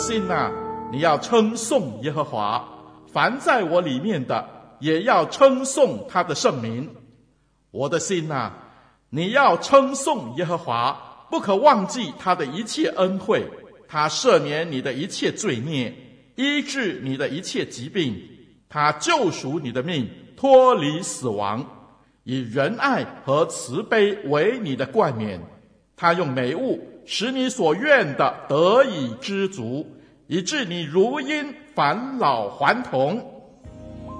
[0.00, 0.50] 心呐、
[0.90, 2.64] 你要称颂耶和华；
[3.12, 4.48] 凡在我里面的，
[4.80, 6.88] 也要称颂他的圣名。
[7.70, 8.50] 我的心呐、
[9.10, 13.46] 你要称颂耶和华，不可忘记他的一切恩惠。
[13.86, 15.94] 他赦免你的一切罪孽，
[16.34, 18.22] 医治你的一切疾病。
[18.70, 21.66] 他救赎你的命，脱离死亡，
[22.24, 25.42] 以仁爱和慈悲为你的冠冕。
[25.94, 26.86] 他用美物。
[27.12, 29.84] 使你所愿的得以知足，
[30.28, 33.20] 以致你如因返老还童。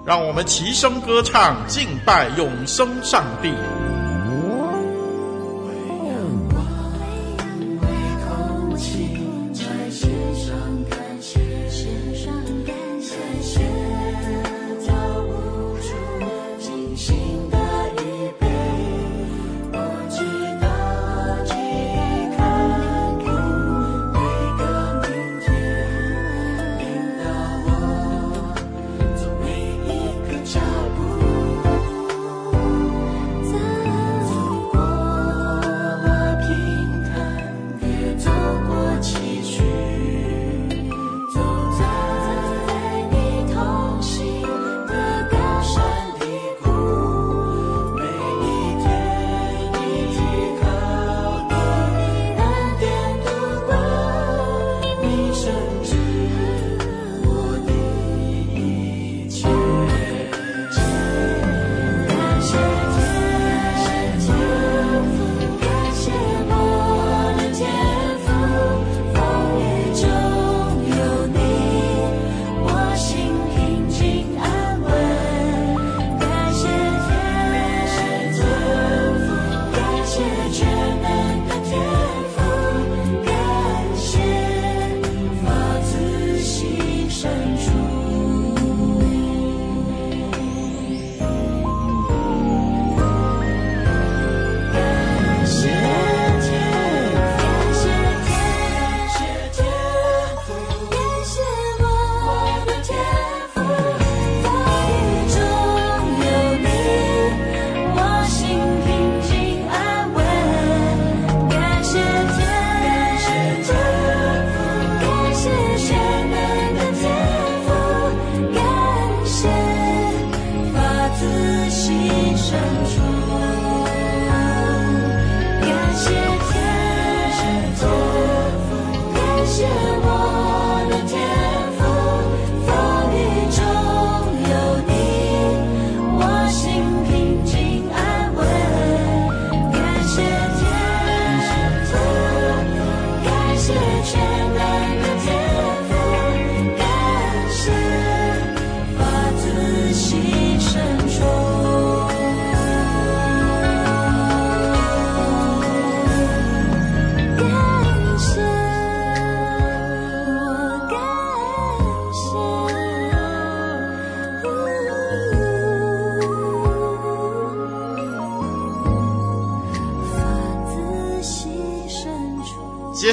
[0.05, 3.53] 让我们齐声歌唱，敬拜永生上帝。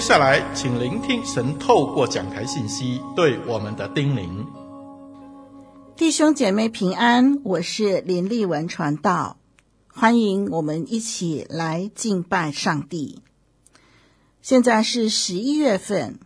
[0.08, 4.46] 下来，请聆听神透过讲台信息对我们的叮咛。
[5.98, 9.36] 弟兄姐妹平安，我是林立文传道，
[9.90, 13.22] 欢迎我们一起来敬拜上帝。
[14.42, 16.20] 现在是十一月份，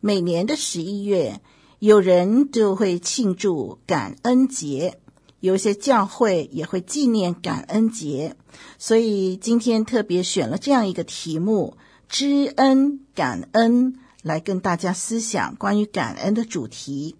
[0.00, 1.42] 每年的十一月，
[1.78, 4.98] 有人就会庆祝感恩节，
[5.40, 8.34] 有些教会也会纪念感恩节，
[8.78, 11.76] 所以今天特别选了这样一个题目。
[12.08, 17.16] 知恩感恩，来跟大家思想关于感恩的主题。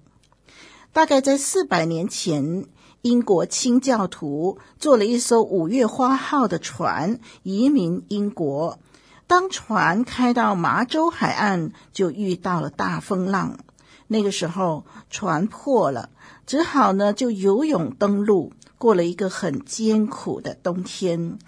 [0.93, 2.65] 大概在四百年前，
[3.03, 8.79] 英国清教徒坐了一艘五月花号的船移民英国。
[9.27, 13.59] 当船开到麻州海岸，就遇到了大风浪。
[14.06, 16.11] 那个时候船破了，
[16.47, 21.39] 只好呢就游泳登陆，过了一个很艰苦的冬天。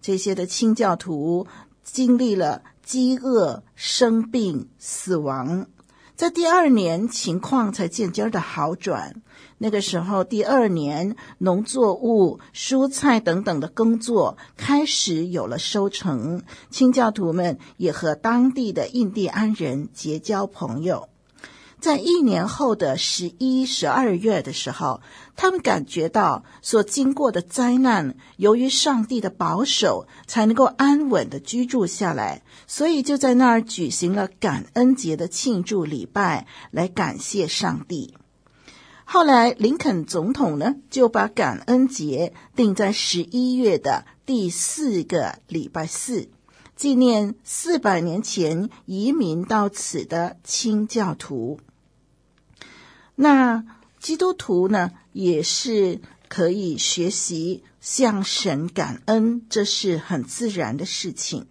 [0.00, 1.46] 这些的清教徒
[1.82, 5.66] 经历了饥饿、生病、死亡。
[6.14, 9.20] 在第二年，情况才渐渐的好转。
[9.58, 21.08] 那个时候，第二年农作物、蔬菜等等的工作开始有了收成，清教徒们也和当地的印第安人结交朋友。
[21.84, 25.02] 在一年后的十一、十二月的时候，
[25.36, 38.14] 他们感觉到所经过的灾难，由于上帝的保守，才能够安稳的居住下来，所以就在那儿举行了感恩节的庆祝礼拜，来感谢上帝。
[39.04, 46.30] 后来，林肯总统呢，就把感恩节定在十一月的第四个礼拜四，
[46.74, 51.60] 纪念四百年前移民到此的清教徒。
[53.16, 53.64] 那
[54.00, 61.46] 基督徒呢，也是可以学习向神感恩，这是很自然的事情。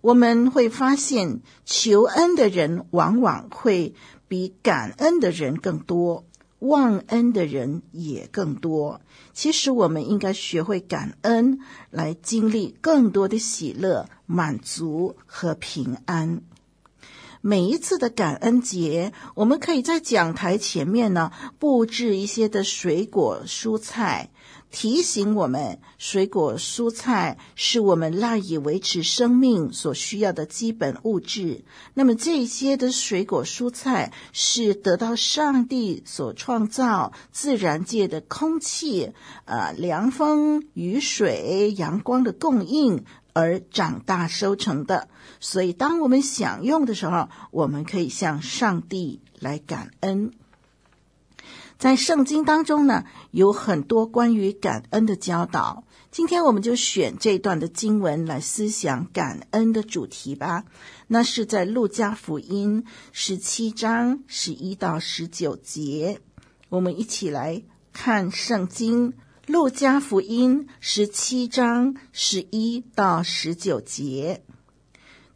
[0.00, 3.94] 我们会发现，求恩的人往往会
[4.28, 6.24] 比感恩的人更多，
[6.60, 9.00] 忘恩的人也更多。
[9.32, 11.60] 其实，我们应该学会感恩，
[11.90, 16.42] 来经历更多的喜乐、满足和平安。
[17.40, 24.30] 每一次的感恩节，我们可以在讲台前面呢布置一些的水果蔬菜，
[24.70, 31.64] 提醒我们水果蔬菜是我们赖以维持生命所需要的基本物质。
[31.94, 39.12] 那么这些的水果蔬菜是得到上帝所创造自然界的空气、
[39.44, 43.04] 呃凉风、雨水、阳光的供应。
[43.34, 45.08] 而长大收成的，
[45.40, 50.32] 所以当我们享用的时候，我们可以向上帝来感恩。
[51.78, 55.84] 在圣经当中呢，有很多关于感恩的教导。
[56.10, 60.64] 今天我们就选这段的经文来思想感恩的主题吧。
[61.06, 66.20] 那是在路加福音十七章十一到十九节，
[66.68, 67.62] 我们一起来
[67.92, 69.12] 看圣经。
[69.46, 74.42] 路加福音十七章十一到十九节，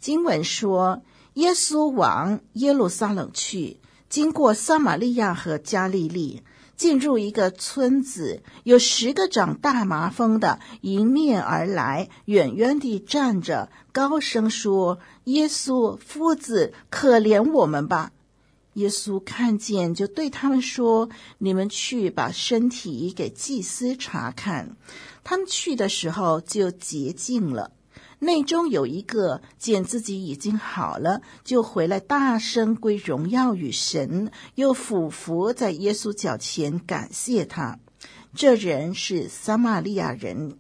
[0.03, 1.05] 经文说：
[1.35, 3.79] 耶稣往耶路撒冷去，
[4.09, 6.43] 经过撒玛利亚和加利利，
[6.77, 18.11] 进入一个村子，有十个长大麻风的迎面而来，远远地站着，高声说：“耶稣夫子，可怜我们吧！”
[18.75, 21.09] 耶稣看见，就对他们说
[21.39, 24.77] ：“你们去把身体给祭司查看。”
[25.23, 27.71] 他们去的时候就洁净了。
[28.23, 37.81] 内中有一个见自己已经好了，就回来大声归荣耀与神，又俯伏在耶稣脚前感谢他。
[38.33, 40.57] 这人是撒玛利亚人。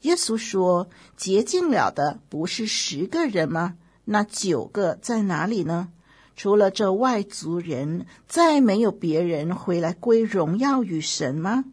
[0.00, 3.76] 耶稣说：“洁净了的不是十个人吗？
[4.06, 5.90] 那九个在哪里呢？”
[6.34, 11.66] 除了这外族人，再没有别人回来归荣耀与神吗？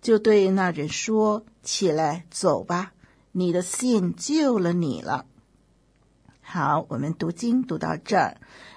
[0.00, 2.93] 就对那人说：“起来，走吧，
[3.36, 5.26] 你的信救了你了。”
[6.40, 8.36] 好，我们读经读到这儿。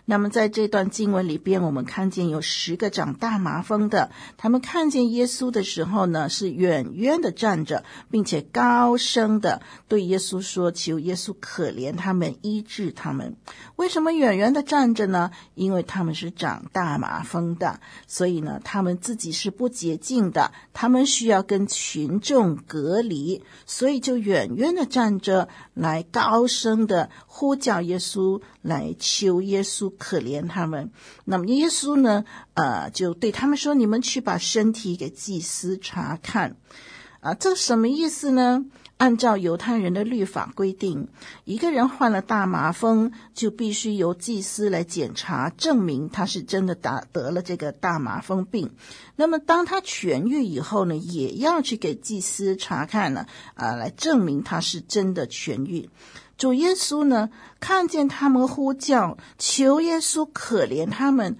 [0.10, 13.36] 那么在这段经文里边，我们看见有十个长大麻风的，他们看见耶稣的时候呢，是远远的站着，并且高声的对耶稣说：“求耶稣可怜他们，医治他们。”
[13.76, 15.30] 为什么远远的站着呢？
[15.56, 29.92] 因为他们是长大麻风的，所以呢，他们自己是不洁净的，他们需要跟群众隔离，所以就远远的站着，来高声的呼叫耶稣，来求耶稣。
[29.98, 30.92] 可怜他们，
[31.26, 32.24] 那么耶稣呢？
[32.54, 36.56] 呃，就对他们说：“你们去把身体给祭司查看。”
[37.20, 38.66] 啊，这什么意思呢？
[38.98, 41.08] 按照犹太人的律法规定，
[41.46, 48.72] 一个人患了大麻风，就必须由祭司来检查，证明他是真的打得了这个大麻风病。
[49.16, 55.90] 那么当他痊愈以后呢，也要去给祭司查看呢，啊，来证明他是真的痊愈。
[56.38, 57.30] 主耶稣呢，
[57.60, 61.36] 看见他们呼叫，求耶稣可怜他们。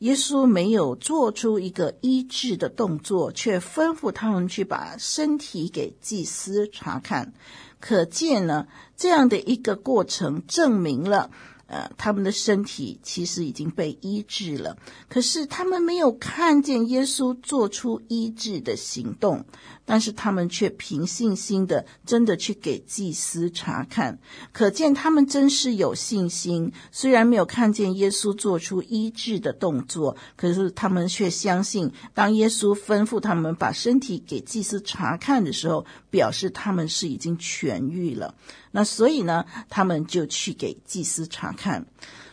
[0.00, 7.34] 耶稣没有做出一个医治的动作，却吩咐他们去把身体给祭司查看。
[7.80, 8.66] 可见呢，
[8.96, 11.30] 这样的一个过程证明了，
[11.66, 14.78] 呃，他们的身体其实已经被医治了，
[15.10, 19.44] 可是他们没有看见耶稣做出医治的行动，
[19.90, 24.20] 但是他们却凭信心的真的去给祭司查看，
[24.52, 26.72] 可见他们真是有信心。
[26.92, 38.36] 虽然没有看见耶稣做出医治的动作，可是他们却相信，当耶稣吩咐他们把身体给祭司查看的时候，表示他们是已经痊愈了。
[38.70, 41.84] 那所以呢，他们就去给祭司查看。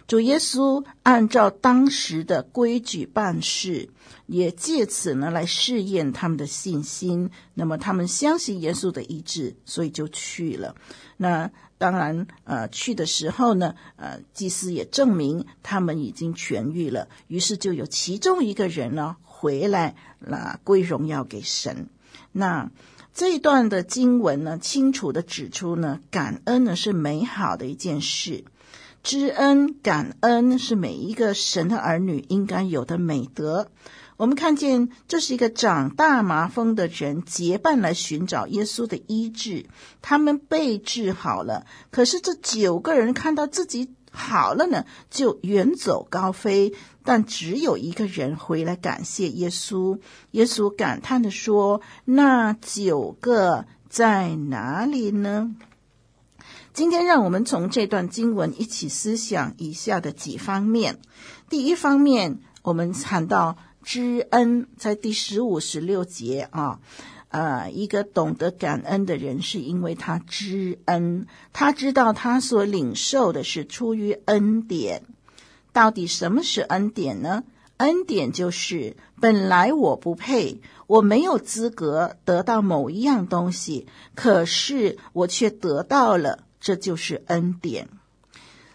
[0.08, 3.90] 主耶稣按照当时的规矩办事，
[4.26, 7.30] 也借此呢来试验他们的信心。
[7.54, 10.76] 那么他们相信耶稣的医治，所以就去了。
[11.18, 17.10] 那当然，呃，去的时候呢，呃，祭司也证明他们已经痊愈了。
[17.28, 21.90] 于是就有其中一个人呢回来，那归荣耀给神。
[22.32, 22.72] 那。
[23.14, 28.44] 这一段的经文呢，清楚地指出呢，感恩呢是美好的一件事，
[29.08, 33.70] 知恩感恩是每一个神的儿女应该有的美德。
[34.18, 39.64] 我们看见这是一个长大麻风的人结伴来寻找耶稣的医治，
[40.02, 41.66] 他们被治好了。
[41.90, 46.74] 可是这九个人看到自己好了呢，就远走高飞。
[47.06, 49.98] 但只有一个人回来感谢耶稣。
[50.32, 55.56] 耶稣感叹地说：“那九个在哪里呢？”
[56.78, 61.00] 今天，让我们从这段经文一起思想以下的几方面。
[61.50, 66.80] 第一方面，我们谈到知恩，在第十五、十六节啊，
[67.30, 75.02] 呃，一个懂得感恩的人，是因为他知恩，他知道他所领受的是出于恩典。
[75.74, 77.44] 到底什么是恩典呢？
[77.78, 87.88] 恩典就是本来我不配，我没有资格得到某一样东西，可是我却得到了，这就是恩典。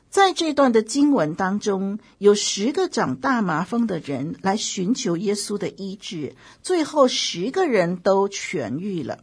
[0.08, 9.18] 在这段的经文当中，有十个长大麻风的人来寻求耶稣的医治，最后十个人都痊愈了。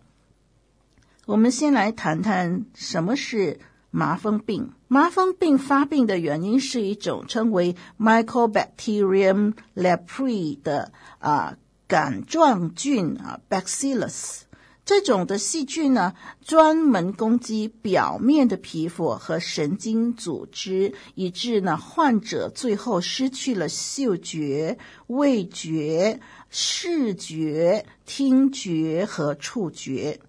[1.25, 3.59] 我们先来谈谈什么是
[3.89, 4.71] 麻风病。
[4.87, 11.57] 麻风病发病的原因是一种称为 Mycobacterium leprae 的啊
[11.87, 14.41] 杆状菌啊 Bacillus
[14.89, 26.19] 这种的细菌呢，专门攻击表面的皮肤和神经组织，以致呢患者最后失去了嗅觉、味觉、
[26.49, 30.19] 视觉、听觉和触觉。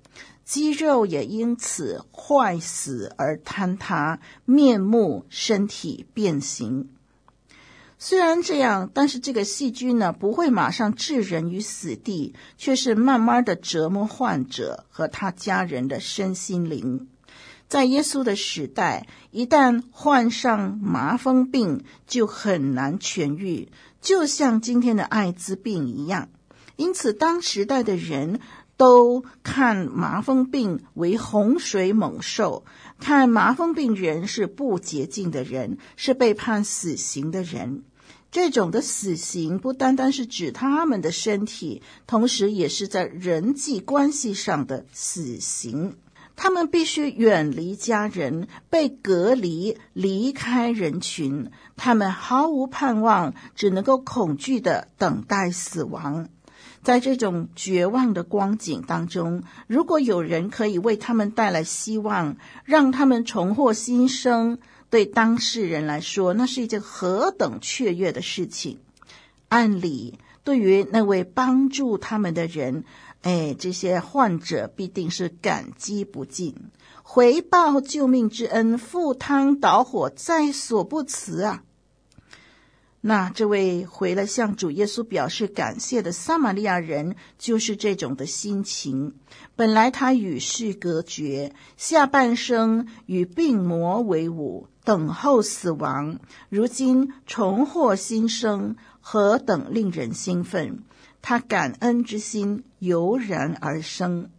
[0.45, 6.91] 肌肉也因此坏死而坍塌，面目、身体变形。
[8.03, 17.09] 虽然这样，但是这个细菌呢，不会马上置人于死地，却是慢慢的折磨患者和他家人的身心灵。
[17.69, 23.69] 在耶稣的时代，一旦患上麻风病，就很难痊愈，
[24.01, 26.31] 就像今天的艾滋病一样。
[26.77, 28.41] 因此，当时代的人。
[28.77, 32.65] 都看麻风病为洪水猛兽，
[32.99, 37.83] 看麻风病人是不洁净的人，是被判死刑的人。
[38.31, 45.97] 这种的死刑不单单是指他们的身体，同时也是在人际关系上的死刑。
[46.37, 51.51] 他们必须远离家人，被隔离，离开人群。
[51.77, 56.29] 他们毫无盼望，只能够恐惧地等待死亡。
[56.83, 64.59] 在这种绝望的光景当中，如果有人可以为他们带来希望，让他们重获新生，
[64.91, 68.79] 对当事人来说，那是一件何等雀跃的事情。
[69.49, 72.85] 按理，对于那位帮助他们的人，
[73.23, 76.55] 哎，这些患者必定是感激不尽，
[77.03, 81.63] 回报救命之恩，赴汤蹈火，在所不辞啊。
[83.03, 89.15] 那这位回来向主耶稣表示感谢的撒玛利亚人，就是这种的心情。
[89.57, 96.19] 本来他与世隔绝，下半生与病魔为伍，等候死亡。
[96.49, 100.85] 如今重获新生，何等令人兴奋！
[101.23, 104.31] 他感恩之心油然而生。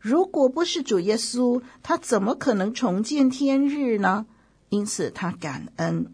[0.00, 4.26] 如果不是主耶稣，他怎么可能重见天日呢？
[4.68, 6.12] 因此他感恩。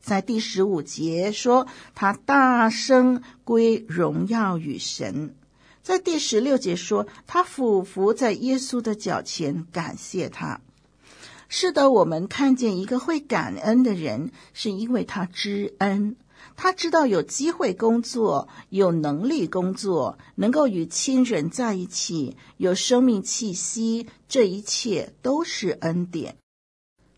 [0.00, 5.34] 在第十五节说，他大声归荣耀与神。
[5.82, 10.60] 在第十六节说，他俯伏在耶稣的脚前感谢他。
[11.48, 16.16] 是的，我们看见一个会感恩的人，是因为他知恩，
[16.56, 26.36] 他知道有机会工作，有能力工作，能够与亲人在一起，有生命气息，这一切都是恩典。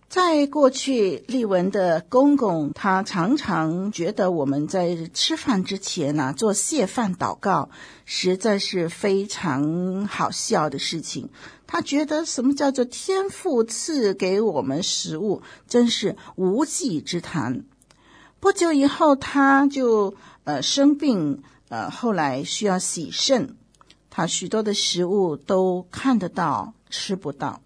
[0.09, 7.71] 在过去，丽文的公公他常常觉得我们在吃饭之前呢、做谢饭祷告，
[8.05, 11.29] 实在是非常好笑的事情。
[11.73, 17.65] 他觉得什么叫做天赋赐给我们食物，真是无稽之谈。
[18.41, 20.12] 不久以后，他就
[20.43, 23.55] 呃生病，呃后来需要洗肾，
[24.11, 27.62] 他许多的食物都看得到，吃不到。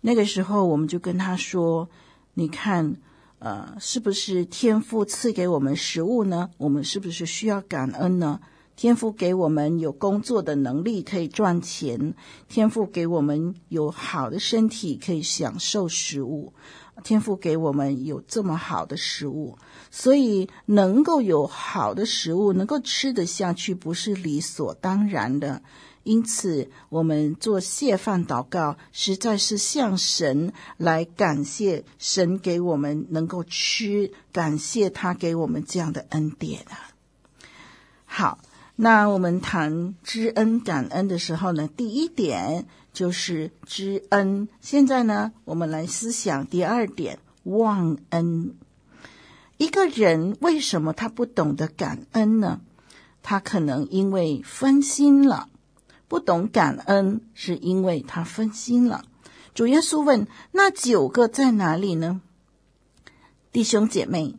[0.00, 1.88] 那个时候，我们就跟他说
[2.34, 2.98] ：“你看，
[3.40, 6.50] 呃，是不是天赋赐给我们食物呢？
[6.56, 8.38] 我们是不是需要感恩呢？
[8.78, 12.14] 天父给我们有工作的能力，可以赚钱；
[12.48, 16.52] 天父给我们有好的身体，可以享受食物；
[17.02, 19.58] 天父给我们有这么好的食物，
[19.90, 25.60] 所以能够有好的食物，能够吃得下去，不是理所当然的。”
[26.04, 36.94] 因此，我们做谢饭祷告，实在是向神来感谢神给我们能够吃，感谢他给我们这样的恩典啊。
[38.06, 38.38] 好，
[38.80, 44.48] 那我们谈知恩感恩的时候呢，第一点就是知恩。
[44.60, 48.54] 现在呢，我们来思想第二点，忘恩。
[49.56, 52.60] 一个人为什么他不懂得感恩呢？
[53.20, 55.48] 他可能因为分心了。
[56.06, 59.04] 不懂感恩，是因为他分心了。
[59.54, 62.20] 主耶稣问：“那九个在哪里呢？”
[63.50, 64.36] 弟兄姐妹，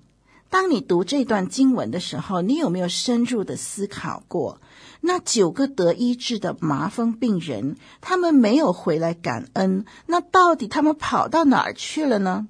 [0.50, 4.60] 当你读这段经文的时候，你有没有深入的思考过？
[5.02, 12.48] 那九个得医治的麻风病人，他们没有回来感恩，那到底他们跑到哪儿去了呢？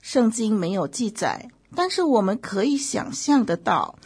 [0.00, 3.98] 圣经没有记载，但是我们可以想象得到。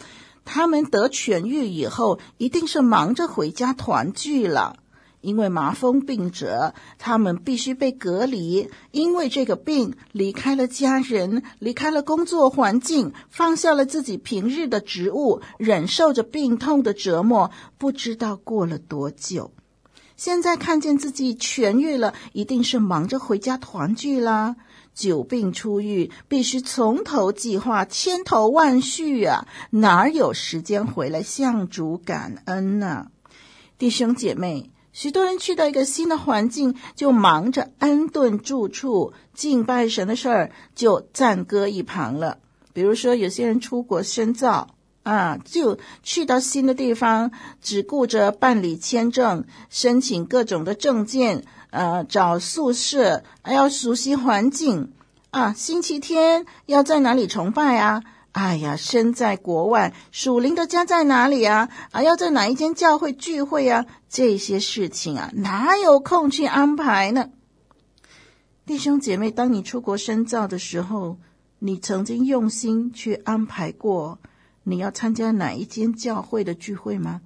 [0.44, 4.76] 他们得痊愈以后，一定是忙着回家团聚了。
[5.20, 19.52] 因为麻风病者，他们必须被隔离，因为这个病离开了家人，离开了工作环境，放下了自己平日的职务，忍受着病痛的折磨，不知道过了多久。
[20.16, 24.56] 现在看见自己痊愈了，一定是忙着回家团聚啦。
[24.92, 29.46] 久病初愈，必须从头计划，千头万绪啊！
[29.70, 33.06] 哪有时间回来向主感恩呢？
[33.78, 42.38] 弟兄姐妹，许多人去到一个新的环境，就忙着安顿住处、敬拜神的事儿，就暂搁一旁了。
[42.72, 44.68] 比如说，有些人出国深造
[45.02, 47.30] 啊，就去到新的地方，
[47.62, 51.44] 只顾着办理签证、申请各种的证件。
[51.70, 54.90] 呃，找宿舍，还要熟悉环境
[55.30, 55.52] 啊。
[55.52, 58.02] 星期天要在哪里崇拜啊？
[58.32, 61.68] 哎呀，身在国外，属灵的家在哪里啊？
[61.90, 63.86] 啊，要在哪一间教会聚会啊？
[64.08, 67.30] 这些事情啊，哪有空去安排呢？
[68.64, 71.18] 弟兄姐妹，当你出国深造的时候，
[71.58, 74.20] 你曾经用心去安排过
[74.62, 77.22] 你要参加哪一间教会的聚会吗？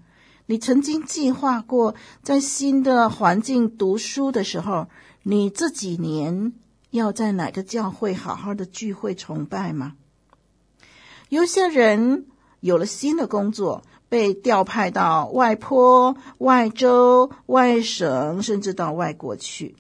[0.47, 4.89] 你曾经计划过在新的环境读书的时候，
[5.23, 6.55] 你这几年
[6.91, 9.95] 要在哪个教会好好的聚会崇拜吗？
[11.29, 12.27] 有些人
[12.61, 19.75] 有了新的工作，被调派到外坡、外州、外省，甚至到外国去。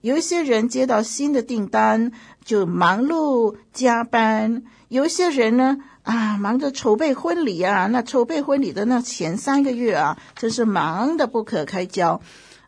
[0.00, 2.12] 有一些人接到新的订单，
[2.44, 4.62] 就忙碌加班。
[4.88, 12.20] 有一些人呢，啊，忙着筹备婚礼啊，那筹备婚礼的那前三个月啊，真是忙得不可开交，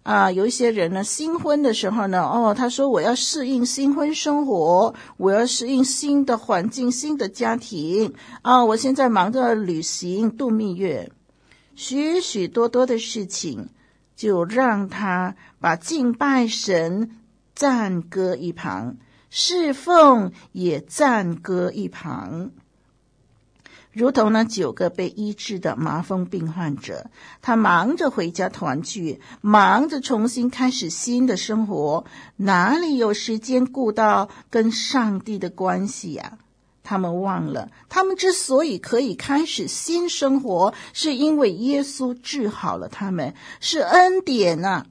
[0.03, 11.13] 啊，有一些人呢，新婚的时候呢，哦，他说我要适应新婚生活，我要适应新的环境、新的家庭，啊，我现在忙着旅行度蜜月，
[11.75, 13.69] 许许多多的事情，
[14.17, 17.11] 就让他把敬拜神
[17.55, 18.97] 暂搁一旁，
[19.29, 22.53] 侍奉也暂搁一旁。
[23.93, 27.11] 如同那九个被医治的麻风病患者，
[27.43, 32.05] 他忙着回家团聚，忙着重新开始新的生活，
[32.37, 36.39] 哪里有时间顾到跟上帝的关系呀？
[36.85, 44.87] 他们忘了，他们之所以可以开始新生活，是因为耶稣治好了他们，是恩典呐。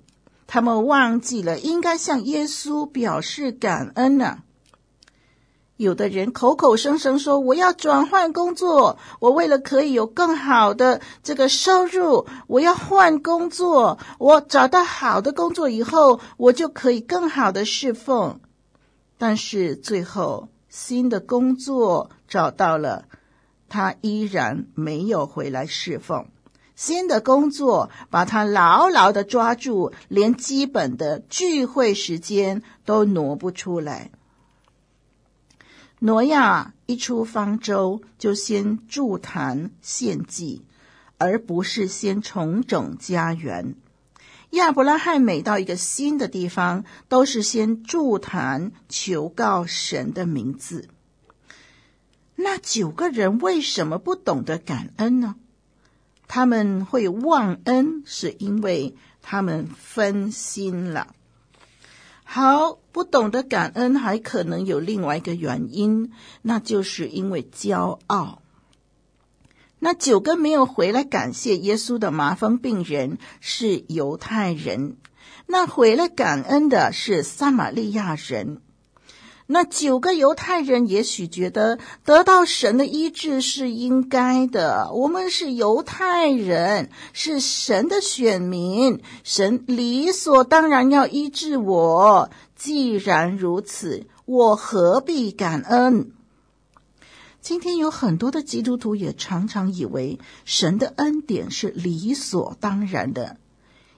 [0.45, 4.39] 他们忘记了应该向耶稣表示感恩呐。
[5.79, 13.97] 有的人口口声声说我要转换工作，我为了可以有更好的这个收入，我要换工作。
[14.17, 18.41] 我找到好的工作以后，我就可以更好的侍奉。
[19.17, 23.05] 但是最后新的工作找到了，
[23.69, 26.25] 他依然没有回来侍奉。
[26.75, 34.11] 新的工作把他牢牢的抓住，连基本的聚会时间都挪不出来。
[35.99, 40.63] 挪亚一出方舟就先筑坛献祭，
[41.17, 43.75] 而不是先重整家园。
[44.51, 50.87] 亚伯拉罕每到一个新的地方，都是先筑坛求告神的名字。
[52.35, 55.35] 那九个人为什么不懂得感恩呢？
[56.27, 61.13] 他们会忘恩，是因为他们分心了。
[62.23, 68.41] 好，不懂得感恩，还可能有另外一个原因，那就是因为骄傲。
[69.79, 74.97] 那九个没有回来感谢耶稣的麻风病人是犹太人，
[75.45, 78.61] 那回来感恩的是撒玛利亚人。
[79.51, 92.29] 那九个犹太人也许觉得得到神的医治是应该的，我们是犹太人，是神的选民，神理所当然要医治我。
[92.59, 96.11] 既然如此，我何必感恩？
[97.39, 103.37] 今天有很多的基督徒也常常以为神的恩典是理所当然的。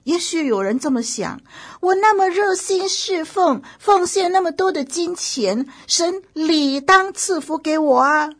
[0.04, 1.40] 也许有人这么想：
[1.80, 8.30] 我那么热心侍奉，奉献那么多的金钱，神理当赐福给我啊！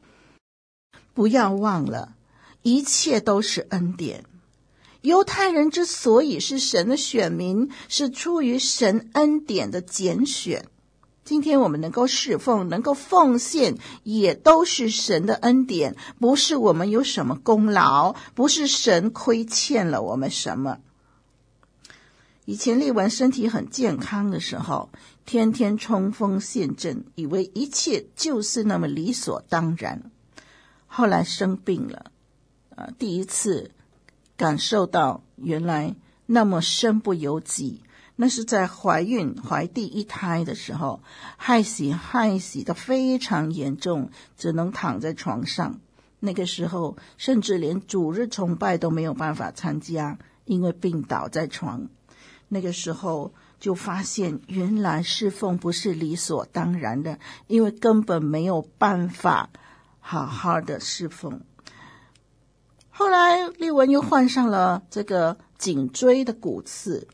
[1.14, 2.14] 不要忘了，
[2.62, 4.24] 一切都是恩典。
[5.02, 10.66] 犹太人之所以是神的选民，是出于神恩典的拣选。
[11.24, 20.78] 今天我们能够侍奉，能够奉献，也都是神的恩典，不是我们有什么功劳，不是神亏欠了我们什么。
[22.44, 24.90] 以前丽文身体很健康的时候，
[25.24, 30.10] 天天冲锋陷阵，以为一切就是那么理所当然。
[30.86, 32.10] 后来生病了，
[32.76, 33.70] 呃，第一次
[34.42, 35.94] 感受到原来
[36.26, 37.80] 那么身不由己。
[38.16, 41.00] 那是在怀孕怀第一胎的时候，
[41.36, 45.78] 害喜害喜的非常严重，只能躺在床上。
[46.18, 51.88] 那个时候，甚至连主日崇拜都没有办法参加，因为病倒在床。
[52.48, 59.50] 那个时候就发现，原来侍奉不是理所当然的，因为根本没有办法
[60.00, 61.40] 好好的侍奉。
[62.94, 67.08] 后来丽文又患上了这个颈椎的骨刺。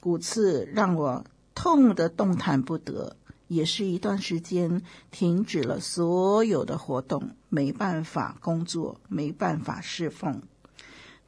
[0.00, 3.14] 骨刺让我痛得动弹不得，
[3.48, 10.40] 也是一段时间停止了所有的活动，没办法工作，没办法侍奉。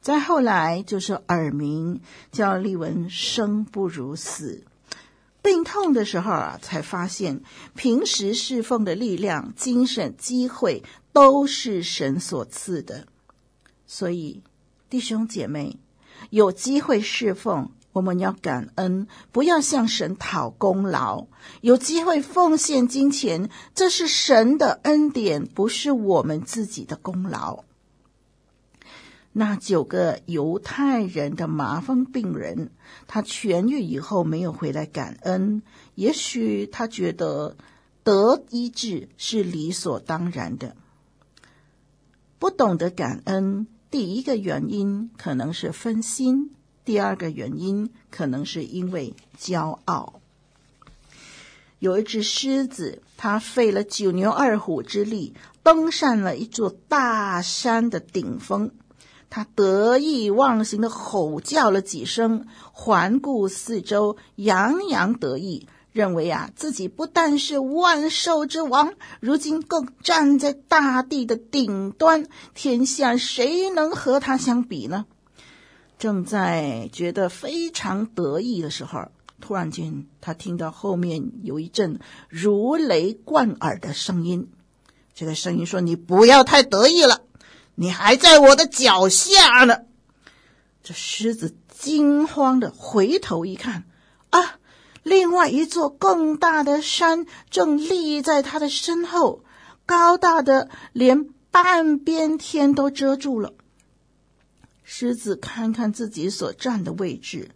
[0.01, 4.63] 再后来就是耳鸣，叫丽文生不如死。
[5.43, 7.41] 病痛的时候啊，才发现
[7.75, 13.05] 平时侍奉的力量、精神、机会都是神所赐的。
[13.93, 14.41] 所以
[14.89, 15.77] 弟兄姐妹，
[16.29, 17.71] 有机会侍奉。
[17.91, 21.27] 我们要感恩，不要向神讨功劳。
[21.59, 27.65] 有机会奉献金钱，这是神的恩典，不是我们自己的功劳。
[29.33, 32.71] 那九个犹太人的麻风病人，
[33.07, 35.61] 他痊愈以后没有回来感恩，
[35.95, 37.57] 也许他觉得
[38.05, 40.77] 得医治是理所当然的，
[42.39, 43.67] 不懂得感恩。
[43.91, 46.51] 第一个原因可能是分心。
[46.85, 50.21] 第二个原因可能是因为骄傲。
[51.79, 58.71] 有一只狮子，它费了九牛二虎之力，登上了一座大山的顶峰。
[59.29, 75.05] 它得意忘形的吼叫了几声，环顾四周，洋洋得意，认为啊自己不但是万兽之王，如今更站在大地的顶端，天下谁能和他相比呢？
[75.97, 81.99] 正在觉得非常得意的时候，突然间他听到后面有一阵
[82.29, 84.49] 如雷贯耳的声音。
[85.13, 87.21] 这个声音说：“你不要太得意了，
[87.75, 89.79] 你还在我的脚下呢。”
[90.81, 93.83] 这狮子惊慌地回头一看，
[94.31, 94.57] 啊，
[95.03, 99.43] 另外一座更大的山正立在他的身后，
[99.85, 103.53] 高大的连半边天都遮住了。
[104.83, 107.51] 狮子看看自己所站的位置，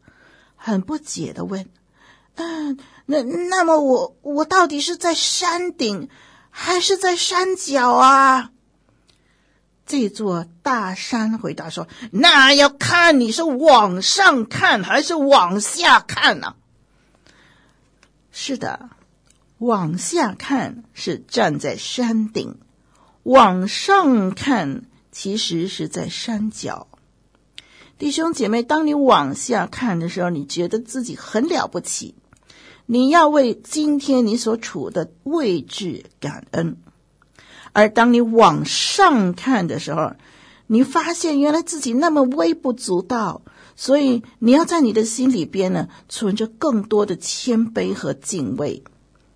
[0.56, 1.70] 很不解的问
[2.36, 6.10] ：“嗯，那那么我我到底是在山顶，
[6.50, 8.52] 还是在山脚啊？”
[9.86, 16.56] 这座大山回答说：“那要看你是往上看还是往下看呢？”
[18.38, 18.90] 是的，
[19.60, 22.58] 往下看是站在山顶，
[23.24, 26.90] 往上看其实是在山脚。
[27.98, 32.14] 弟兄姐妹，当你往下看的时候，你觉得自己很了不起，
[32.86, 36.76] 你要为今天你所处的位置感恩。
[37.72, 40.12] 而当你往上看的时候，
[40.68, 43.44] 你发现原来自己那么微不足道，
[43.76, 48.84] 所以你要在你的心里边呢，存着更多的谦卑和敬畏，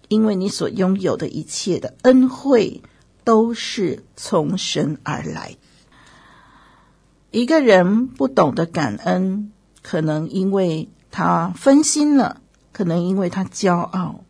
[0.07, 2.81] 因为你所拥有的一切的恩惠
[3.23, 5.57] 都是从神而来。
[7.31, 9.51] 一个人不懂得感恩，
[9.83, 14.23] 可能因为他分心了，可能因为他骄傲，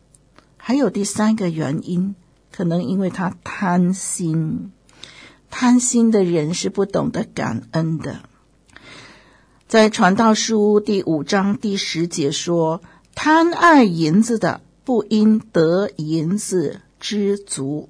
[0.56, 2.14] 还有第三个原因，
[2.50, 4.72] 可能因为他贪心。
[5.48, 8.20] 贪心的人是不懂得感恩的。
[9.70, 12.82] 在传道书第五章第十节说
[13.14, 17.88] ：“贪爱银子的，不应得银子知足；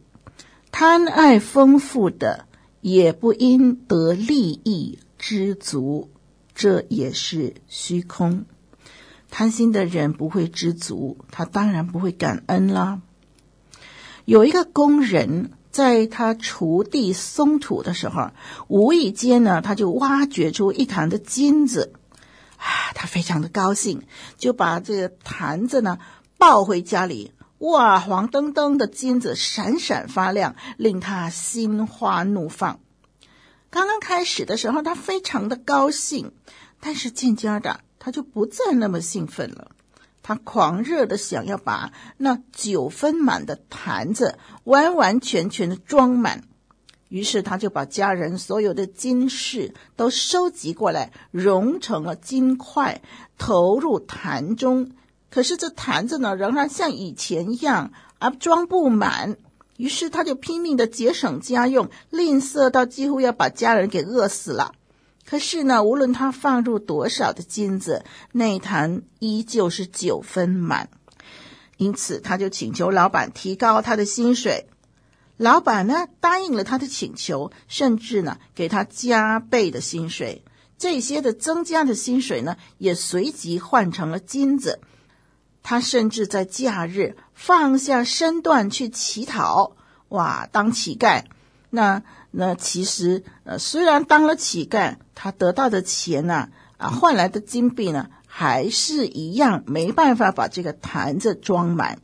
[0.70, 2.44] 贪爱丰富的。”
[2.82, 6.10] 也不应得利益知足，
[6.54, 8.44] 这也是虚空。
[9.30, 13.00] 贪心的人不会知足，他当然不会感恩啦。
[14.26, 18.30] 有一个工人在他锄地松土的时候，
[18.68, 21.92] 无意间呢，他就挖掘出一坛的金子，
[22.56, 24.02] 啊，他非常的高兴，
[24.36, 25.98] 就把这个坛子呢
[26.38, 27.32] 抱回家里。
[27.58, 32.80] 哇，黄澄澄的金子闪闪发亮，令他心花怒放。
[33.68, 36.32] 刚刚开始的时候，他非常的高兴，
[36.80, 39.72] 但是渐渐的，他就不再那么兴奋了。
[40.22, 46.44] 他狂热的想要把那九分满的坛子完完全全的装满，
[47.08, 53.02] 于是他就把家人所有的金饰都收集过来，融成了金块，
[53.38, 54.92] 投入坛中。
[55.30, 59.36] 可是这坛子呢，仍然像以前一样啊，装不满。
[59.76, 64.72] 于是他就拼命的节省家用，吝啬到几乎要把家人给饿死了。
[65.30, 70.90] 可是呢，无论他放入多少的金子，那坛依旧是九分满。
[71.76, 74.66] 因此，他就请求老板提高他的薪水。
[75.36, 80.42] 老板呢，答应了他的请求，甚至呢，给他加倍的薪水。
[80.76, 84.80] 这些的增加的薪水呢，也随即换成了金子。
[85.62, 89.76] 他甚至在假日放下身段去乞讨，
[90.08, 91.22] 哇，当乞丐。
[91.70, 101.98] 那那其实呃，虽然当了乞丐，他得到的钱呢，啊，换来的金币呢，还是一样没办法把这个坛子装满。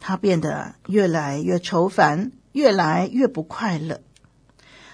[0.00, 4.00] 他变得越来越愁烦，越来越不快乐。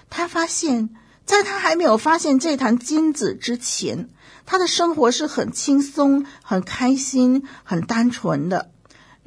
[0.09, 0.89] 他发现，
[1.25, 4.09] 在他还没有发现这坛金子之前，
[4.45, 8.69] 他的生活是很轻松、很开心、很单纯的，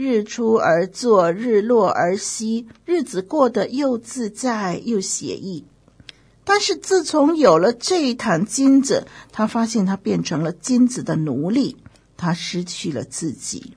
[0.02, 5.64] 日出而作，日落而息，日子过得又自在又写意。
[6.42, 11.76] 但是自从有了这一坛金子，他发现他变成了金子的奴隶，
[12.16, 13.74] 他失去了自己。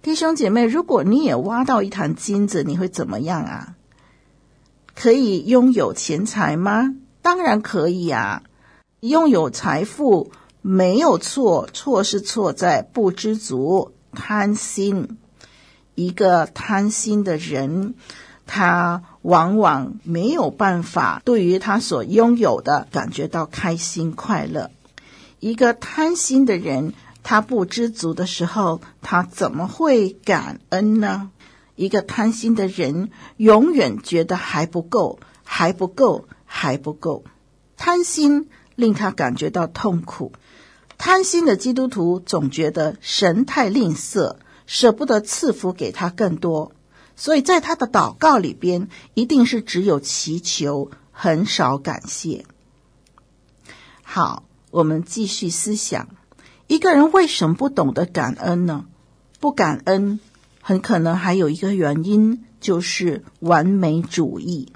[0.00, 3.74] 弟兄姐妹，如果你也挖到一坛金子，你会怎么样啊？
[4.94, 6.94] 可以拥有钱财吗？
[7.20, 8.42] 当然可以啊。
[9.00, 15.18] 拥有财富没有错，错是错在不知足、贪心。
[15.94, 17.94] 一个贪心的人，
[18.46, 24.70] 他往往没有办法对于他所拥有的感觉到开心快乐。
[25.40, 31.30] 一个贪心的人，他不知足的时候，他怎么会感恩呢？
[31.76, 37.24] 一个贪心的人，永远觉得还不够，还不够，还不够。
[37.76, 38.48] 贪心。
[38.76, 40.32] 令他感觉到痛苦。
[41.06, 46.72] 贪心的基督徒总觉得神太吝啬，舍不得赐福给他更多，
[47.14, 52.46] 所以在他的祷告里边，一定是只有祈求，很少感谢。
[54.02, 56.08] 好，我们继续思想：
[56.68, 58.86] 一个人为什么不懂得感恩呢？
[59.40, 60.20] 不感恩，
[60.62, 64.72] 很可能还有一个原因，就是完美主义。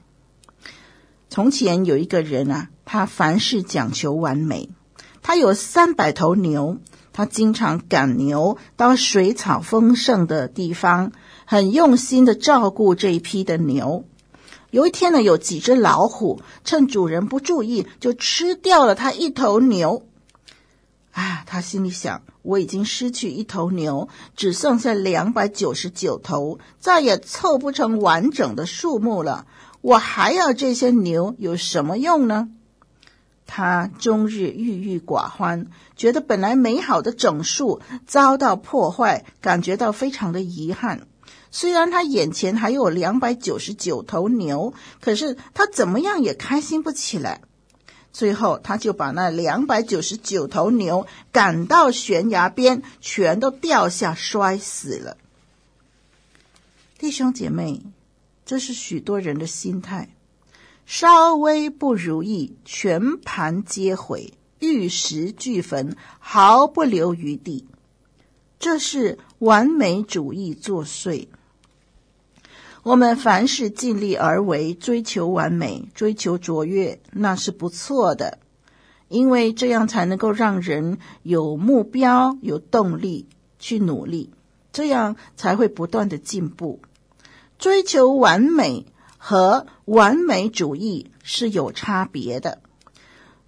[1.31, 2.69] 从前有一个人啊。
[2.91, 4.71] 他凡事讲求完美，
[5.29, 6.79] 他有三百头牛，
[7.13, 11.13] 他经常赶牛到水草丰盛的地方，
[11.45, 14.05] 很用心的照顾这一批的牛。
[14.71, 20.07] 有一天呢，有几只老虎趁主人不注意，就吃掉了他一头牛。
[21.13, 29.45] 啊，他心里想：我已经失去一头牛，只剩下两百九十九头，再也凑不成完整的数目了。
[29.83, 32.49] 我还要这些牛有什么用呢？
[33.49, 41.09] 他终日郁郁寡欢，觉得本来美好的整数遭到破坏，感觉到非常的遗憾。
[41.51, 47.41] 虽然他眼前还有两百九十九头牛，可是他怎么样也开心不起来。
[48.13, 55.17] 最后，他就把那两百九十九头牛赶到悬崖边，全都掉下摔死了。
[56.99, 57.81] 弟兄姐妹，
[58.45, 60.11] 这是许多人的心态。
[60.91, 67.67] 稍微不如意，全盘皆毁，玉石俱焚，毫不留余地。
[68.59, 71.29] 这是完美主义作祟。
[72.83, 78.39] 我们凡事尽力而为，追求完美，追求卓越，那是不错的，
[79.09, 83.27] 因为这样才能够让人有目标、有动力
[83.59, 84.31] 去努力，
[84.73, 86.81] 这样才会不断的进步。
[87.59, 88.87] 追求完美
[89.29, 92.63] 和完美主义是有差别的。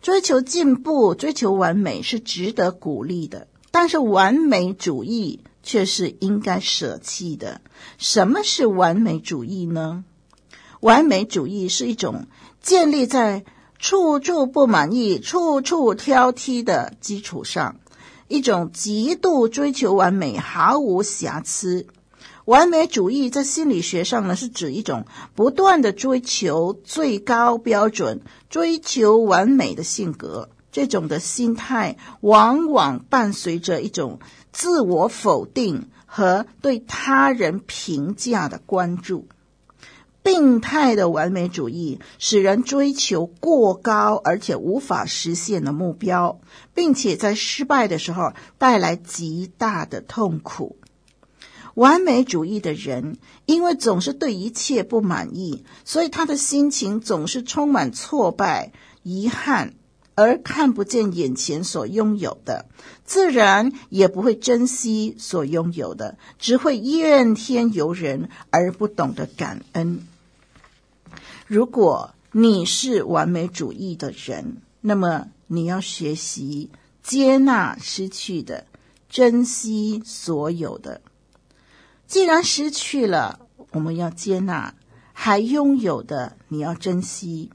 [0.02, 5.40] 追求进步、追求完美是值得鼓励的，但是完美主义。
[5.62, 7.60] 却是应该舍弃的。
[7.98, 10.04] 什么是完美主义呢？
[10.80, 12.26] 完美主义是一种
[12.62, 13.44] 建立在
[13.78, 17.76] 处处不满意、处处挑剔的基础上，
[18.26, 21.86] 一种极度追求完美、毫无瑕疵。
[22.46, 30.48] 完美主义在心理学上呢，是指一种不断的追求最高标准、追求完美的性格。
[30.72, 34.20] 这种的心态往往伴随着一种
[34.52, 39.26] 自我否定和对他人评价的关注。
[40.22, 46.40] 病态的完美主义使人追求过高而且无法实现的目标，
[46.74, 50.76] 并且在失败的时候带来极大的痛苦。
[51.80, 53.16] 完美主义的人
[53.46, 59.72] 因为总是对一切不满意，所以他的心情总是充满挫败、遗憾。
[60.14, 62.66] 而看不见眼前所拥有的，
[63.06, 70.06] 自然也不会珍惜所拥有的，只会怨天尤人而不懂得感恩。
[71.46, 76.68] 如果你是完美主义的人，那么你要学习
[77.02, 78.66] 接纳失去的，
[79.08, 81.00] 珍惜所有的。
[82.10, 84.74] 既然失去了，我们要接纳；
[85.12, 87.52] 还拥有的，你要珍惜。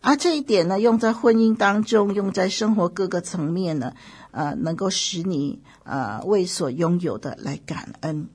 [0.00, 3.92] 而、这一点呢，用在婚姻当中，用在生活各个层面呢，
[4.30, 8.30] 呃，能够使你呃为所拥有的来感恩。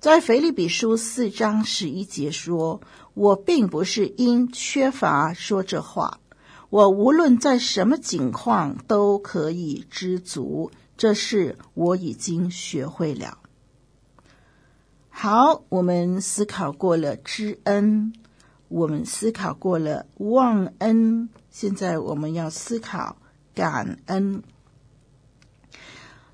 [0.00, 2.80] 在腓立比书四章十一节说
[3.14, 6.18] ：“我并不是因缺乏说这话，
[6.70, 13.38] 我无论在什么境况都可以知足，这是我已经学会了。”
[15.22, 18.14] 好，我们思考过了知恩。
[18.68, 23.18] 我们思考过了忘恩，现在我们要思考
[23.54, 24.42] 感恩。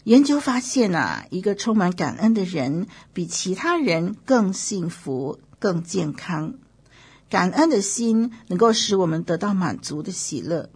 [0.04, 6.54] 研究发现啊，一个充满感恩的人，比其他人更幸福、更健康。
[7.28, 10.70] 感恩的心能够使我们得到满足的喜乐。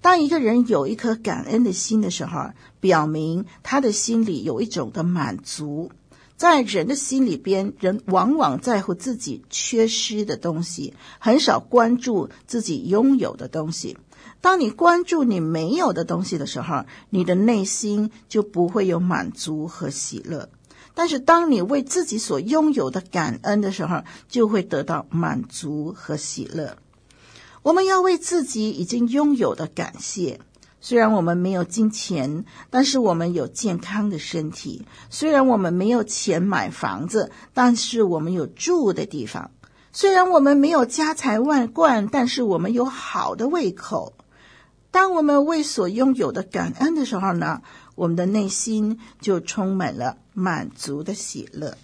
[0.00, 5.92] 当一个人有一颗感恩的心的时候，表明他的心里有一种的满足。
[6.36, 13.96] 在人的心里边，人往往在乎自己缺失的东西，很少关注自己拥有的东西。
[14.40, 20.48] 当你关注你没有的东西的时候，你的内心就不会有满足和喜乐。
[20.92, 26.76] 但是，当你为自己所拥有的感恩的时候，就会得到满足和喜乐。
[27.62, 30.40] 我们要为自己已经拥有的感谢。
[30.86, 39.48] 虽然我们没有金钱，但是我们有健康的身体；虽然我们没有钱买房子，但是我们有住的地方；
[39.94, 44.12] 虽然我们没有家财万贯，但是我们有好的胃口。
[44.90, 47.62] 当我们为所拥有的感恩的时候呢，
[47.94, 51.78] 我们的内心就充满了满足的喜乐。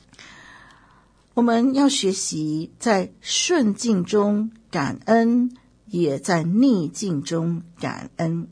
[1.32, 8.46] 我们要学习在顺境中感恩，也在逆境中感恩。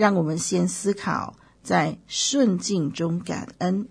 [0.00, 3.86] 让我们先思考，在顺境中感恩。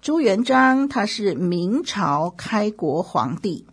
[0.00, 3.66] 朱元璋他是明朝开国皇帝。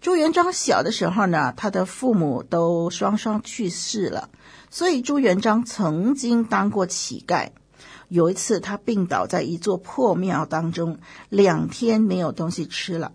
[0.00, 4.28] 朱元璋小的时候呢，他的父母都双双去世了，
[4.70, 7.48] 所以朱元璋曾经当过乞丐。
[8.08, 13.10] 有一次，他病倒在一座破庙当中，两天没有东西吃了。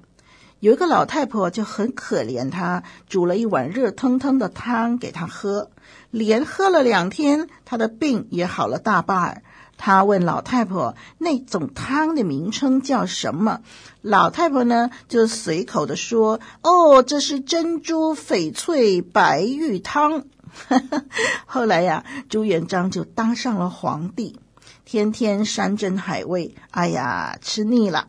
[0.59, 5.71] 有一个老太婆就很可怜他，煮了一碗热腾腾的汤给他喝。
[6.15, 9.43] 连喝了两天，他的病也好了大半。
[9.75, 13.59] 他问老太婆：“那种汤的名称叫什么？”
[14.01, 20.23] 老太婆呢，就随口的说：“哦，这是珍珠翡翠白玉汤。
[21.45, 24.39] ”后来呀，朱元璋就当上了皇帝，
[24.85, 28.07] 天天山珍海味，哎呀，吃腻了。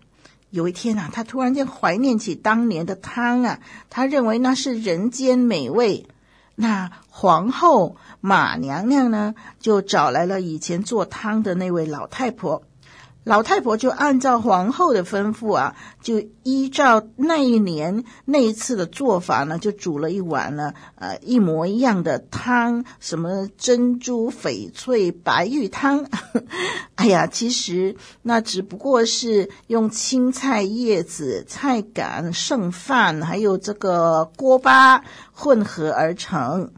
[0.50, 3.58] 有一天啊，他突然间怀念起当年的汤啊，
[3.90, 6.06] 他认为那是人间美味。
[6.56, 12.62] 那皇后马娘娘呢，就找来了以前做汤的那位老太婆。
[13.26, 26.06] 老太婆就按照皇后的吩咐啊，就依照那一年那一次的做法呢，就煮了一碗呢，呃，一模一样的汤，什么珍珠翡翠白玉汤。
[26.94, 35.02] 哎呀，其实那只不过是用青菜叶子、菜杆、剩饭，还有这个锅巴
[35.32, 36.70] 混合而成。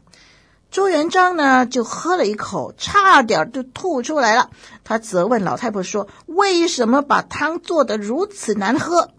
[0.71, 4.49] 朱元璋呢，就喝了一口，差点就吐出来了。
[4.83, 9.09] 他责问老太婆说：“为什么把汤做得如此难喝？”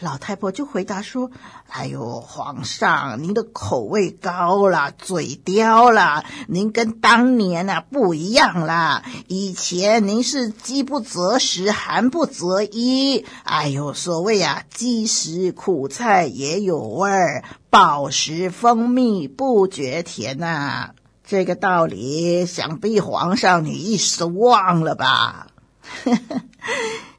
[0.00, 1.30] 老太婆就回答说
[1.70, 9.04] ：“哎呦，皇上，您的口味高了，嘴刁了，您跟当年啊不一样啦。
[9.28, 13.24] 以前您是饥不择食，寒不择衣。
[13.44, 20.90] 哎呦，所谓啊，饥食苦菜也有味儿，饱食蜂蜜不觉甜呐、
[21.24, 25.46] 这个道理，想必皇上你一时忘了吧？”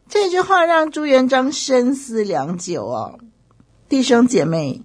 [0.08, 3.20] 这句话让朱元璋深思良久哦，
[3.90, 4.84] 弟兄姐妹，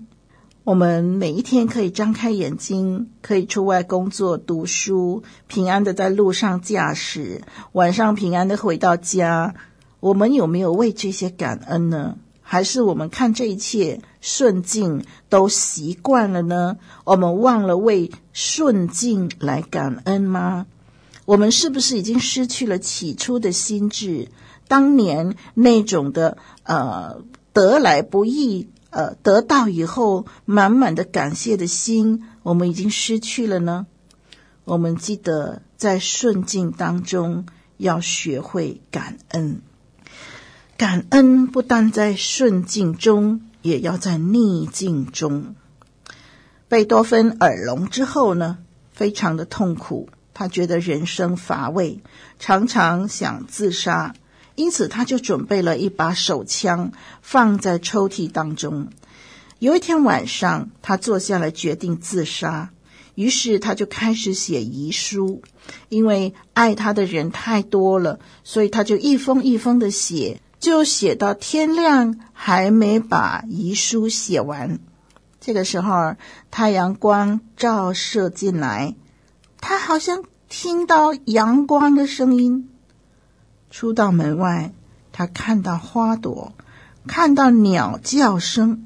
[0.65, 7.43] 我们每一天可以张开眼睛，可以出外工作、读书，平安的在路上驾驶，
[7.73, 9.55] 晚上平安的回到家。
[10.01, 12.17] 我们有没有为这些感恩呢？
[12.41, 16.79] 还是我们看这一切顺境都习惯了呢？
[17.05, 20.67] 我们忘了为顺境来感恩吗？
[21.27, 24.29] 我们是不是已经失去了起初的心智？
[24.71, 33.89] 当年那种的呃得来不易，呃得到以后满满的感谢的心，我们已经失去了呢。
[34.63, 37.47] 我们记得在顺境当中
[37.79, 39.61] 要学会感恩，
[40.77, 45.57] 感恩不但在顺境中，也要在逆境中。
[46.69, 48.59] 贝多芬耳聋之后呢，
[48.93, 52.01] 非常的痛苦，他觉得人生乏味，
[52.39, 54.15] 常常想自杀。
[54.61, 56.93] 因此，他就准备了一把手枪，
[57.23, 58.89] 放在抽屉当中。
[59.59, 62.69] 有一天晚上，他坐下来决定自杀，
[63.15, 65.41] 于是他就开始写遗书。
[65.89, 74.79] 因为爱他的人太多了，所以他就一封一封的写，就写到天亮，还没把遗书写完。
[75.41, 76.17] 这个时候，
[76.51, 78.95] 太阳光照射进来，
[79.59, 82.70] 他好像听到阳光的声音。
[83.71, 84.73] 出到门外，
[85.13, 86.53] 他看到花朵，
[87.07, 88.85] 看到鸟叫声，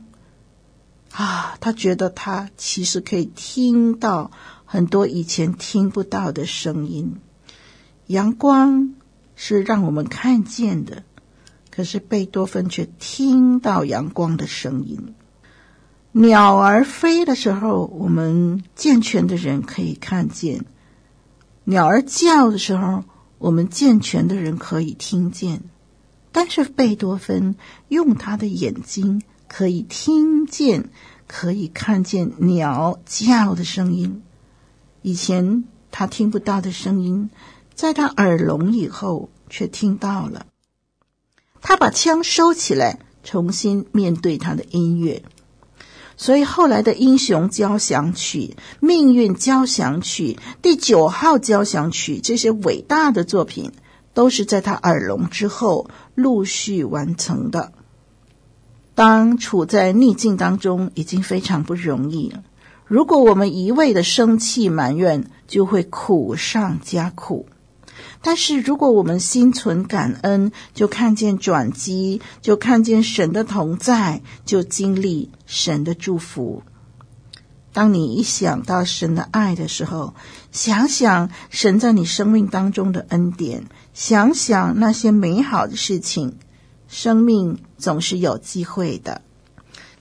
[1.13, 4.31] 啊，他觉得他其实可以听到
[4.65, 7.17] 很多以前听不到的声音。
[8.07, 8.95] 阳光
[9.35, 11.03] 是让我们看见的，
[11.71, 15.15] 可是贝多芬却听到阳光的声音。
[16.13, 20.61] 鸟儿飞的时候，我们健全的人可以看见；
[21.65, 23.03] 鸟儿叫的时候，
[23.45, 25.61] 我们健全的人可以听见，
[26.33, 27.57] 但是贝多芬
[27.89, 30.89] 用他的眼睛可以听见，
[31.27, 34.23] 可以看见鸟叫的声音。
[35.03, 37.29] 以前他听不到的声音，
[37.75, 40.47] 在他耳聋以后却听到了。
[41.61, 45.23] 他把枪收起来，重新面对他的音乐。
[46.17, 53.73] 所以后来的《英雄交响曲》《命运交响曲》《第九号交响曲》这些伟大的作品，
[54.13, 57.73] 都是在他耳聋之后陆续完成的。
[58.95, 62.45] 当处在逆境当中，已经非常不容易了。
[62.87, 67.47] 如果我们一味的生气埋怨，就会苦上加苦。
[68.23, 76.63] 但是，如果我们心存感恩，就看见转机，就看见神的同在，就经历神的祝福。
[77.73, 80.15] 当你一想到神的爱的时候，
[80.53, 86.39] 想想神在你生命当中的恩典，想想那些美好的事情，
[86.89, 89.23] 生命总是有机会的。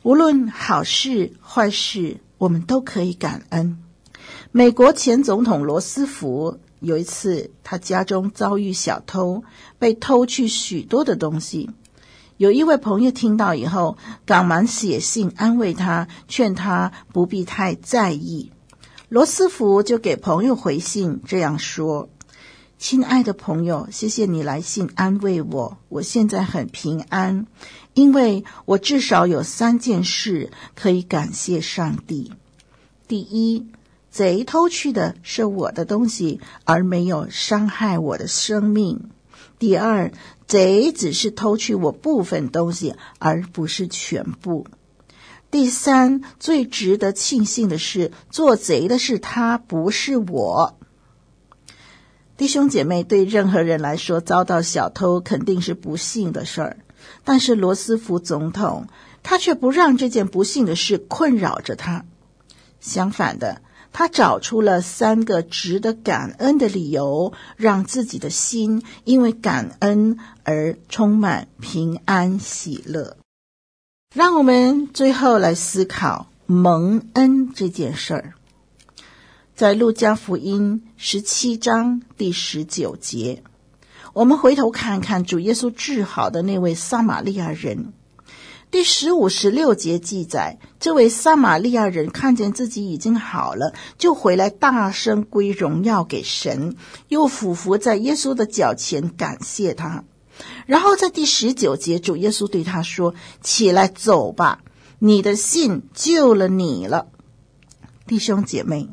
[0.04, 3.78] 无论好事坏事，我们都可以感恩。
[4.52, 6.60] 美国前总统罗斯福。
[6.80, 9.46] 有一次，他家中遭遇小偷，
[9.80, 11.70] 被偷去许多的东西。
[12.44, 18.52] 有一位朋友听到以后，赶忙写信安慰他，劝他不必太在意。
[19.08, 22.10] 罗斯福就给朋友回信，这样说
[22.78, 27.48] ：“亲爱的朋友，谢谢你来信安慰我，我现在很平安，
[27.94, 32.34] 因为我至少有三件事可以感谢上帝。
[33.08, 33.68] 第一。”
[34.12, 39.10] 贼偷去的是我的东西，而没有伤害我的生命。
[39.58, 40.12] 第二，
[40.54, 44.68] 贼只是偷去我部分东西，而不是全部。
[45.50, 50.78] 第三，最值得庆幸的是，做贼的是他，不是我。
[52.38, 56.78] 弟兄姐妹，对任何人来说，遭到小偷肯定是不幸的事儿。
[57.24, 58.86] 但是罗斯福总统，
[59.24, 62.06] 他却不让这件不幸的事困扰着他。
[62.80, 63.64] 相反的，
[63.94, 73.18] 他找出了三个值得感恩的理由，让自己的心因为感恩而充满平安喜乐。
[74.16, 78.34] 让我们最后来思考蒙恩这件事儿。
[79.56, 83.44] 在路加福音十七章第十九节，
[84.14, 87.94] 我们回头看看主耶稣治好的那位撒玛利亚人。
[88.74, 96.76] 第十五、十六节记载，这位撒玛利亚人看见自己已经好了，就回来大声归荣耀给神，
[97.08, 100.06] 又俯伏在耶稣的脚前感谢他。
[100.66, 103.14] 然后在第十九节，主耶稣对他说
[103.44, 104.64] ：“起来走吧，
[104.98, 107.10] 你的信救了你了。”
[108.08, 108.90] 弟兄姐妹。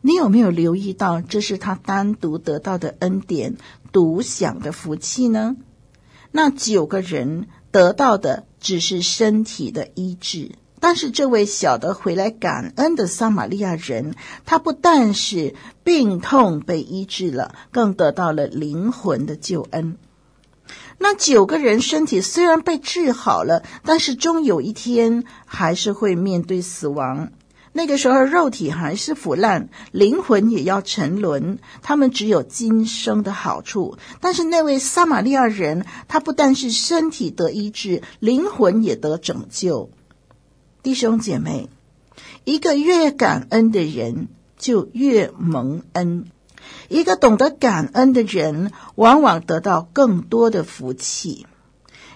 [0.00, 3.56] 你有没有留意到，这是他单独得到的恩典，
[3.92, 5.54] 独享的福气呢？
[6.32, 14.14] 那九个人得到的只是身体的医治，但是这位晓得回来感恩的撒玛利亚人，
[14.46, 15.54] 他不但是
[15.84, 19.98] 病痛被医治了，更得到了灵魂的救恩。
[20.98, 27.32] 那九个人身体虽然被治好了，但是终有一天还是会面对死亡。
[27.74, 31.58] 那个时候，肉体还是腐烂，灵魂也要沉沦。
[31.80, 39.90] 他们只有今生的好处，但是那位撒玛利亚人，他不但是身体得医治，灵魂也得拯救。
[40.82, 41.70] 弟兄姐妹，
[42.44, 46.24] 一个越感恩的人，就越蒙恩；
[46.88, 51.46] 一个懂得感恩的人，往往得到更多的福气。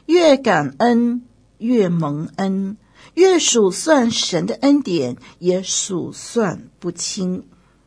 [0.05, 1.23] 越感恩，
[1.57, 2.77] 越蒙恩。
[3.17, 7.45] 越数算神的恩典，也数算不清。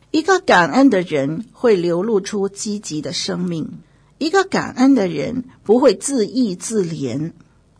[0.09, 3.65] 一个感恩的人会流露出积极的生命；
[4.17, 7.33] 一个感恩的人不会自意自怜；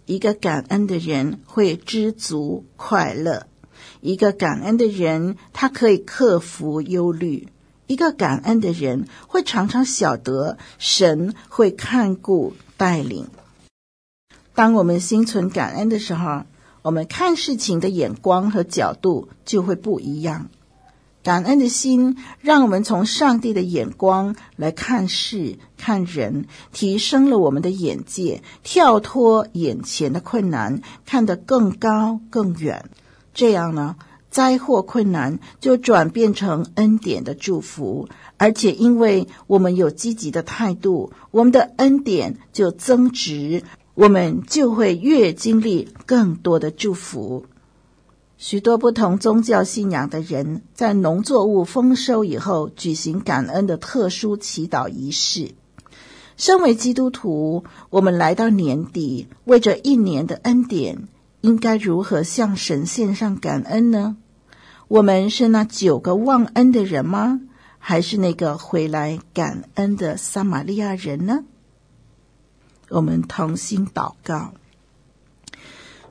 [0.06, 3.48] 一个感恩的人会知足快乐；
[4.00, 7.48] 一个感恩的人他可以克服忧虑；
[7.88, 13.28] 一个感恩的人会常常晓得神会看顾带领。
[14.54, 16.44] 当我们心存感恩的时候，
[16.90, 20.50] 我们看事情的眼光和角度就会不一样。
[21.22, 32.90] 感恩的心让我们从上帝的眼光来看事、看人，提升了我们的眼界，跳脱眼前的困难，看得更高更远。
[33.36, 33.96] 这样呢，
[34.32, 43.62] 灾祸困难就转变成恩典的祝福，而且因为我们有积极的态度，我们的恩典就增值。
[44.00, 47.46] 我们就会越经历更多的祝福。
[48.38, 55.52] 许多不同宗教信仰的人在农作物丰收以后举行感恩的特殊祈祷仪式。
[56.38, 61.10] 身为基督徒，我们来到年底，为着一年的恩典，
[61.42, 64.16] 应该如何向神献上感恩呢？
[64.88, 67.42] 我们是那九个忘恩的人吗？
[67.78, 71.44] 还是那个回来感恩的撒玛利亚人呢？
[72.90, 74.54] 我们同心祷告，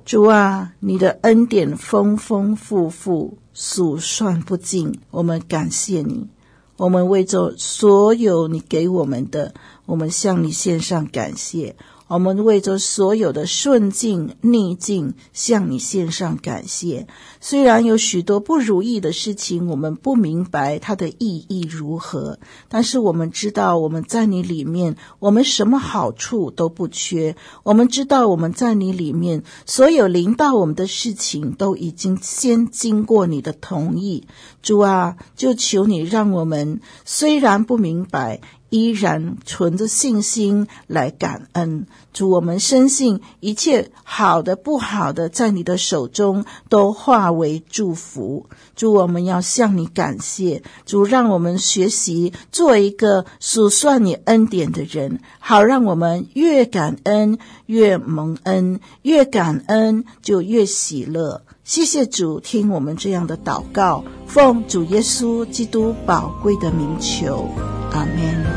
[0.05, 5.01] 主啊，你的恩典丰丰富富，数算不尽。
[5.11, 6.29] 我们感谢你，
[6.76, 9.53] 我们为着所有你给我们的，
[9.87, 11.76] 我们向你献上感谢。
[12.09, 17.07] 我们为着所有的顺境逆境，向你献上感谢。
[17.39, 22.39] 虽然有许多不如意的事情，我们不明白它的意义如何，
[22.69, 27.37] 但是我们知道我们在你里面，我们什么好处都不缺。
[27.63, 34.27] 我们知道我们在你里面，所有临到我们的事情，都已经先经过你的同意。
[34.63, 38.41] 主啊，就求你让我们虽然不明白。
[38.71, 48.47] 依然存着信心来感恩，主，我们深信一切好的、不好的，在你的手中都化为祝福。
[48.77, 61.43] 主，我们要向你感谢，主，让我们学习做一个数算你恩典的人，好让我们越感恩越蒙恩，越感恩就越喜乐。
[61.64, 67.47] 谢谢主，听我们这样的祷告，奉主耶稣基督宝贵的名求，
[67.93, 68.48] 阿门。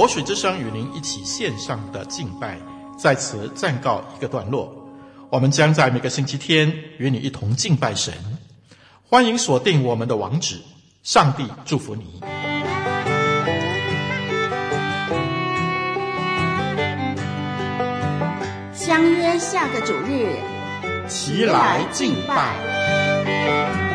[0.00, 2.56] 活水之声与您一起线上的敬拜，
[2.98, 4.74] 在此暂告一个段落。
[5.28, 8.14] 我们将在每个星期天与你一同敬拜神，
[9.06, 10.58] 欢迎锁定我们的网址。
[11.02, 12.18] 上帝祝福你。
[18.72, 20.34] 相约下个主日，
[21.10, 23.89] 齐来敬拜。